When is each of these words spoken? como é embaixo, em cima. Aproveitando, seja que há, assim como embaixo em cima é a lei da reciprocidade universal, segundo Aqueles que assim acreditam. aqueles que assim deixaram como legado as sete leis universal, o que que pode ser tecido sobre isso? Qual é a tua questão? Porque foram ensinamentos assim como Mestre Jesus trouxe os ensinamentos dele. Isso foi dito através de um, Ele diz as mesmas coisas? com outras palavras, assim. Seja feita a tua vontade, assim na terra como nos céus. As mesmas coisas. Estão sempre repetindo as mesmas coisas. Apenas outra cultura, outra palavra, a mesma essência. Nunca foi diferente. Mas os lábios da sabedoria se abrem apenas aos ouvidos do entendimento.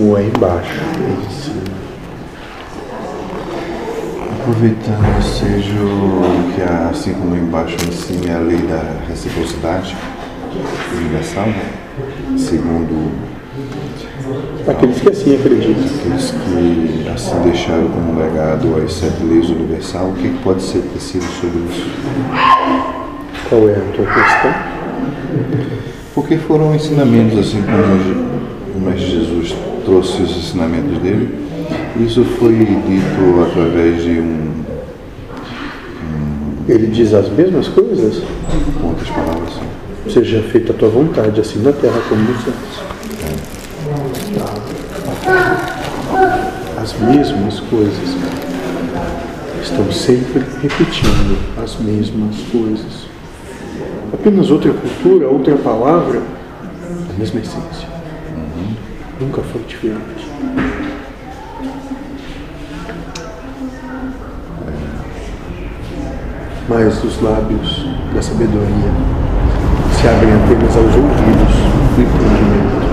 como 0.00 0.16
é 0.16 0.22
embaixo, 0.22 0.80
em 0.98 1.30
cima. 1.30 1.60
Aproveitando, 4.40 5.22
seja 5.22 5.74
que 6.54 6.62
há, 6.62 6.88
assim 6.88 7.12
como 7.12 7.36
embaixo 7.36 7.76
em 7.86 7.92
cima 7.92 8.30
é 8.30 8.34
a 8.34 8.38
lei 8.38 8.56
da 8.56 8.82
reciprocidade 9.06 9.94
universal, 10.96 11.48
segundo 12.38 13.12
Aqueles 14.66 15.00
que 15.00 15.08
assim 15.10 15.34
acreditam. 15.34 15.84
aqueles 15.84 16.30
que 16.30 17.08
assim 17.14 17.40
deixaram 17.42 17.88
como 17.88 18.18
legado 18.18 18.82
as 18.82 18.94
sete 18.94 19.22
leis 19.22 19.50
universal, 19.50 20.06
o 20.06 20.14
que 20.14 20.30
que 20.30 20.42
pode 20.42 20.62
ser 20.62 20.80
tecido 20.94 21.24
sobre 21.24 21.58
isso? 21.70 21.90
Qual 23.50 23.68
é 23.68 23.74
a 23.74 23.92
tua 23.94 24.06
questão? 24.06 24.54
Porque 26.14 26.38
foram 26.38 26.74
ensinamentos 26.74 27.38
assim 27.38 27.62
como 27.62 28.29
Mestre 28.78 29.10
Jesus 29.10 29.54
trouxe 29.84 30.22
os 30.22 30.30
ensinamentos 30.30 30.98
dele. 30.98 31.28
Isso 31.98 32.24
foi 32.24 32.56
dito 32.56 33.42
através 33.48 34.02
de 34.02 34.20
um, 34.20 34.62
Ele 36.68 36.86
diz 36.86 37.12
as 37.12 37.28
mesmas 37.28 37.68
coisas? 37.68 38.22
com 38.80 38.88
outras 38.88 39.08
palavras, 39.10 39.48
assim. 39.48 40.12
Seja 40.12 40.42
feita 40.42 40.72
a 40.72 40.76
tua 40.76 40.88
vontade, 40.88 41.40
assim 41.40 41.62
na 41.62 41.72
terra 41.72 42.00
como 42.08 42.22
nos 42.22 42.42
céus. 42.42 42.56
As 46.76 46.98
mesmas 47.00 47.60
coisas. 47.60 48.16
Estão 49.62 49.92
sempre 49.92 50.42
repetindo 50.62 51.38
as 51.62 51.76
mesmas 51.76 52.36
coisas. 52.50 53.06
Apenas 54.12 54.50
outra 54.50 54.72
cultura, 54.72 55.28
outra 55.28 55.54
palavra, 55.56 56.22
a 57.08 57.18
mesma 57.18 57.40
essência. 57.40 57.99
Nunca 59.20 59.42
foi 59.42 59.62
diferente. 59.64 60.28
Mas 66.68 67.04
os 67.04 67.20
lábios 67.20 67.86
da 68.14 68.22
sabedoria 68.22 68.90
se 70.00 70.08
abrem 70.08 70.32
apenas 70.32 70.76
aos 70.76 70.94
ouvidos 70.94 71.54
do 71.96 72.02
entendimento. 72.02 72.89